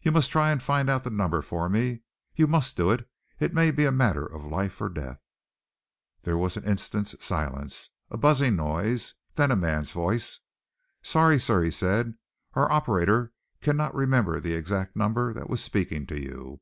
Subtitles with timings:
[0.00, 2.00] You must try and find out the number for me.
[2.34, 3.08] You must do it!
[3.38, 5.20] It may be a matter of life or death!"
[6.22, 10.40] There was an instant's silence a buzzing noise then a man's voice.
[11.00, 12.14] "Sorry, sir," he said,
[12.54, 16.60] "our operator cannot remember the exact number that was speaking to you.